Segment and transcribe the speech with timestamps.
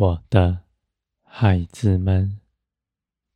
[0.00, 0.64] 我的
[1.20, 2.40] 孩子们，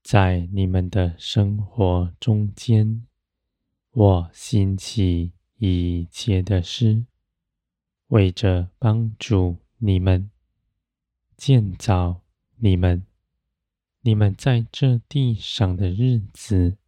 [0.03, 3.07] 在你们的生活中间，
[3.91, 7.05] 我兴起一切的事，
[8.07, 10.31] 为着帮助你们，
[11.37, 12.23] 建造
[12.57, 13.05] 你们。
[14.01, 16.79] 你们在这地上的日子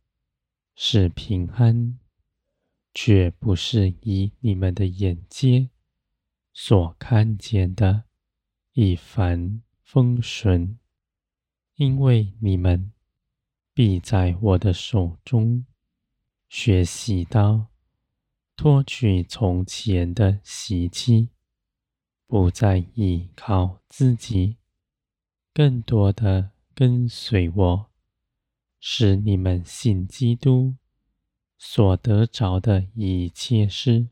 [0.75, 1.99] 是平安，
[2.95, 5.69] 却不是以你们的眼界
[6.55, 8.05] 所看见的
[8.73, 10.79] 一凡风神，
[11.77, 12.93] 因为你们
[13.73, 15.65] 必在我的手中
[16.49, 17.69] 学习到
[18.57, 21.31] 脱去从前的习气，
[22.27, 24.57] 不再依靠自己，
[25.55, 26.51] 更多的。
[26.79, 27.91] 跟随我，
[28.79, 30.75] 使你们信基督
[31.57, 34.09] 所得着的一切事，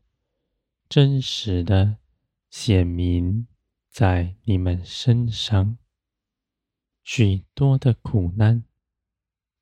[0.89, 1.97] 真实的
[2.49, 3.45] 显明
[3.97, 5.77] 在你们身上。
[7.01, 8.65] 许多的苦难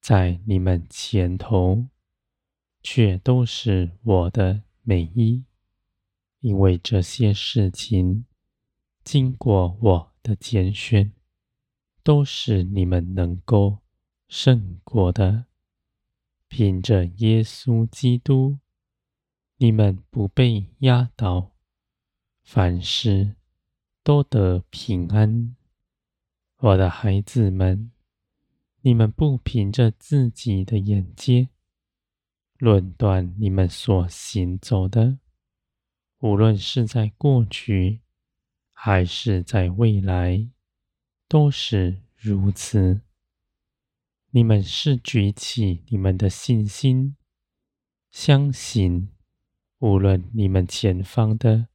[0.02, 1.86] 在你们前头，
[2.82, 5.44] 却都是我的美意，
[6.40, 8.26] 因为这些事情
[9.04, 11.14] 经过我的拣选。
[12.02, 13.84] 都是你们能够
[14.28, 15.46] 胜过的，
[16.48, 18.58] 凭着耶稣基督，
[19.58, 21.52] 你们不被压倒，
[22.42, 23.36] 凡事
[24.04, 25.56] 都得平安。
[26.58, 27.92] 我的孩子们，
[28.82, 31.50] 你们不凭着自己的眼界
[32.58, 35.18] 论断你们所行走的，
[36.20, 38.02] 无论是在过去
[38.72, 40.50] 还是在未来。
[41.30, 43.02] 都是如此。
[44.30, 47.16] 你们是举起你们的信心，
[48.12, 49.10] 相信，
[49.80, 51.70] 无论你们前方的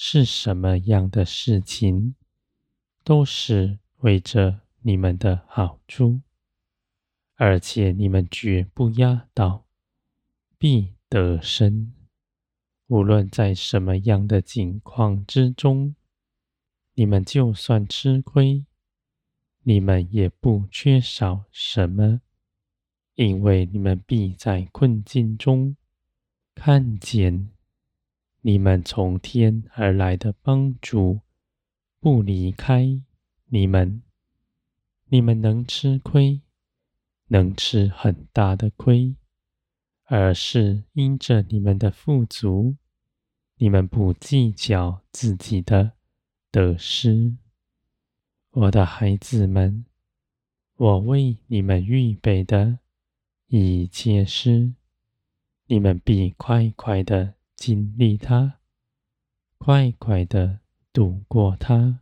[0.00, 2.14] 是什么样的事情，
[3.02, 6.20] 都是为着你们的好处，
[7.34, 9.66] 而且你们绝不压倒，
[10.56, 11.92] 必得胜。
[12.86, 15.96] 无论在什么样的境况之中，
[16.94, 18.64] 你们就算吃亏。
[19.64, 22.20] 你们也不缺少什么，
[23.16, 25.76] 因为你们必在困境中
[26.54, 27.50] 看见
[28.42, 31.20] 你们从天而来的帮助，
[32.00, 33.00] 不离开
[33.46, 34.02] 你们。
[35.08, 36.42] 你们能吃亏，
[37.28, 39.16] 能吃很大的亏，
[40.04, 42.76] 而是因着你们的富足，
[43.56, 45.92] 你们不计较自己的
[46.50, 47.36] 得失。
[48.50, 49.84] 我的孩子们，
[50.76, 52.78] 我为你们预备的
[53.46, 54.74] 一切事，
[55.66, 58.60] 你们必快快的经历它，
[59.58, 60.60] 快快的
[60.92, 61.98] 度过它，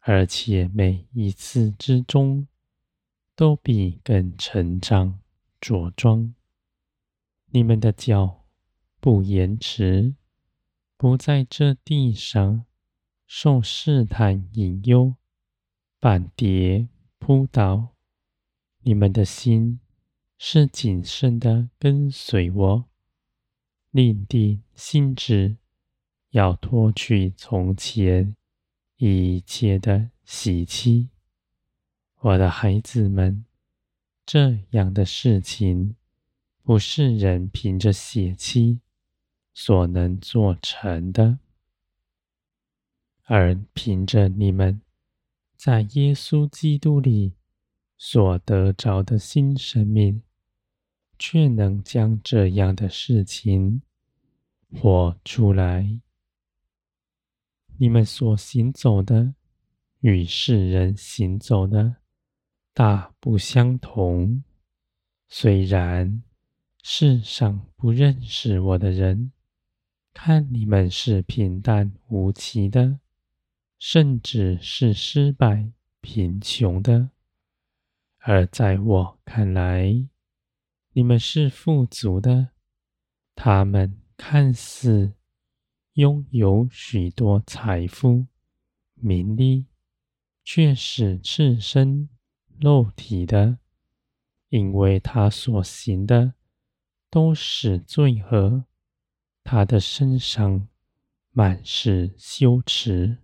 [0.00, 2.48] 而且每一次之中，
[3.36, 5.20] 都必更成长
[5.60, 6.34] 茁壮。
[7.50, 8.46] 你们的脚
[9.00, 10.14] 不延迟，
[10.96, 12.64] 不在这地上
[13.26, 15.14] 受试探引诱。
[16.00, 16.88] 绊跌
[17.18, 17.94] 扑倒，
[18.80, 19.80] 你们的心
[20.38, 22.88] 是谨慎的跟随我，
[23.94, 25.56] 另定心志，
[26.30, 28.34] 要脱去从前
[28.96, 31.10] 一切的习气。
[32.18, 33.44] 我的孩子们，
[34.26, 35.94] 这样的事情
[36.64, 38.80] 不是人凭着血气
[39.52, 41.38] 所能做成的，
[43.26, 44.80] 而凭着你们。
[45.56, 47.34] 在耶稣基督里
[47.96, 50.23] 所得着的新生命，
[51.18, 53.82] 却能将这样的事情
[54.72, 56.00] 活出来。
[57.76, 59.34] 你们所行走的
[60.00, 61.96] 与世人行走的
[62.72, 64.44] 大不相同。
[65.28, 66.22] 虽然
[66.82, 69.32] 世上不认识我的人，
[70.12, 73.00] 看你们是平淡无奇的。
[73.76, 75.70] 甚至是失败、
[76.00, 77.10] 贫穷的，
[78.20, 80.08] 而在我看来，
[80.96, 82.50] 你们是富足的。
[83.34, 85.14] 他们看似
[85.94, 88.26] 拥有许多财富、
[88.94, 89.66] 名利，
[90.44, 92.08] 却是赤身
[92.60, 93.58] 肉体的，
[94.50, 96.34] 因为他所行的
[97.10, 98.64] 都是罪恶，
[99.42, 100.68] 他的身上
[101.32, 103.18] 满是羞耻。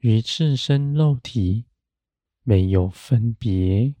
[0.00, 1.64] 与赤身肉体
[2.42, 3.94] 没有分别，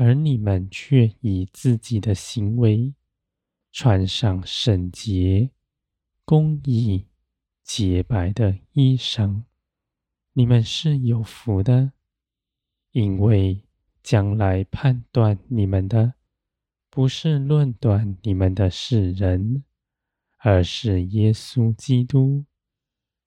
[0.00, 2.94] 而你们却以自己的行为
[3.72, 5.50] 穿上圣洁、
[6.24, 7.08] 公义、
[7.64, 9.42] 洁白的衣裳。
[10.34, 11.94] 你们是有福的，
[12.92, 13.64] 因为
[14.00, 16.14] 将来判断你们的，
[16.88, 19.64] 不是论断你们的是人，
[20.36, 22.44] 而是耶稣基督，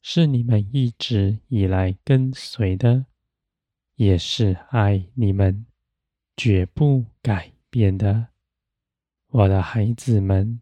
[0.02, 3.08] 是你们一直以来跟随的，
[3.96, 5.66] 也是爱你们，
[6.44, 8.30] 绝不改变的。
[9.28, 10.60] 我的孩子们，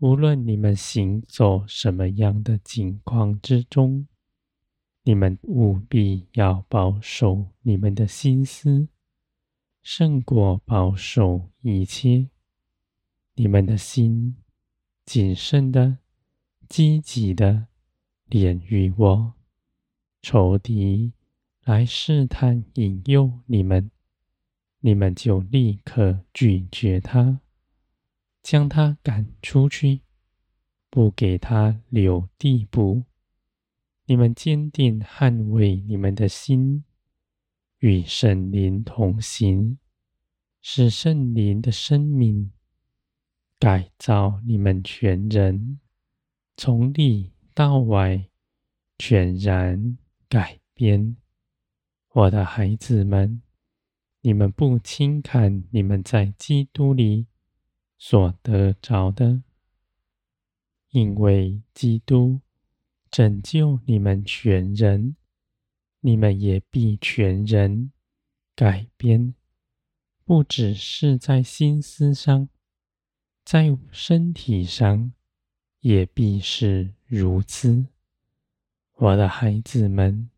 [0.00, 4.06] 无论你们行走什么样的境况之中，
[5.04, 8.88] 你们务必要保守你们的心思，
[9.82, 12.28] 胜过保守一切。
[13.36, 14.36] 你们的心
[15.06, 15.96] 谨慎的、
[16.68, 17.68] 积极的
[18.26, 19.32] 连于我，
[20.20, 21.14] 仇敌
[21.64, 23.90] 来试探引诱你们，
[24.80, 27.40] 你们就立刻拒绝他。
[28.42, 30.02] 将他赶出去，
[30.88, 33.02] 不给他留地步。
[34.04, 36.84] 你们坚定捍卫你们的心，
[37.80, 39.78] 与圣灵同行，
[40.62, 42.52] 使圣灵的生命
[43.58, 45.80] 改造你们全人，
[46.56, 48.28] 从里到外
[48.96, 49.98] 全然
[50.28, 51.16] 改变。
[52.12, 53.42] 我的孩子们，
[54.26, 57.28] 你们不轻看你们在基督里。
[57.96, 59.44] 所得着的，
[60.90, 62.40] 因为基督
[63.08, 65.14] 拯救你们全人，
[66.00, 67.92] 你们也必全人
[68.56, 69.34] 改变，
[70.24, 72.48] 不只是在心思上，
[73.44, 75.12] 在身体上
[75.80, 77.86] 也必是如此。
[78.96, 80.28] 我的孩子们，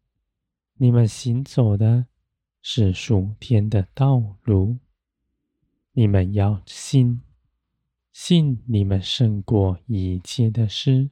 [0.75, 2.07] 你们行走的
[2.63, 4.79] 是属天的道路，
[5.93, 7.23] 你们要信。
[8.13, 11.11] 信你们胜过一切的事，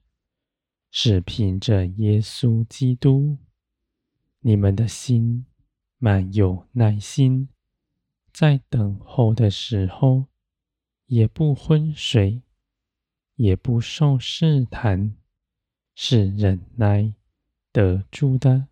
[0.91, 3.39] 是凭着耶稣基督。
[4.41, 5.47] 你们的心
[5.99, 7.49] 满有耐心，
[8.33, 10.27] 在等候的时候，
[11.07, 12.43] 也不昏睡，
[13.37, 15.15] 也不受试探，
[15.95, 17.15] 是忍耐
[17.71, 18.67] 得住的。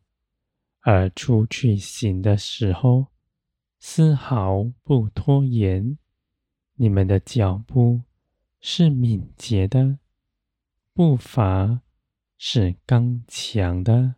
[0.84, 3.08] 而出去行的时候，
[3.78, 5.98] 丝毫不拖延。
[6.76, 8.02] 你们的脚步。
[8.66, 9.98] 是敏捷的，
[10.94, 11.82] 步伐
[12.38, 14.14] 是刚强的。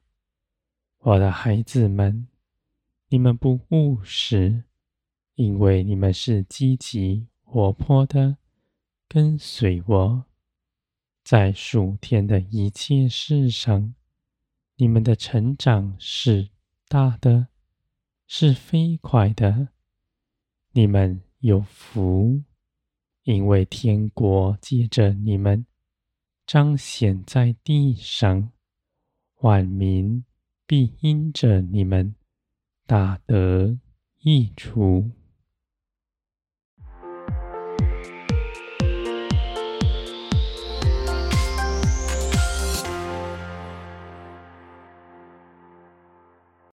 [0.99, 2.29] 我的孩子们，
[3.09, 4.63] 你们不务实，
[5.35, 8.37] 因为你们是积极活泼的，
[9.09, 10.25] 跟随我，
[11.25, 13.97] 在数天的一切事上，
[14.77, 16.51] 你们的成长是
[16.89, 17.49] 大的，
[18.27, 19.69] 是飞快的。
[20.73, 22.43] 你们有福。
[23.25, 25.67] 因为天国借着你们
[26.47, 28.53] 彰显在地上，
[29.41, 30.25] 万民
[30.65, 32.15] 必因着你们
[32.87, 33.81] 大得
[34.21, 35.11] 益处。